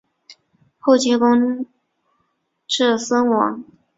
[0.79, 1.67] 后积功
[2.65, 3.63] 至森王。